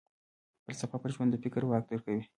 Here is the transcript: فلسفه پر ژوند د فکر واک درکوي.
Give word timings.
فلسفه 0.65 0.97
پر 1.01 1.09
ژوند 1.15 1.29
د 1.33 1.35
فکر 1.43 1.61
واک 1.65 1.83
درکوي. 1.91 2.23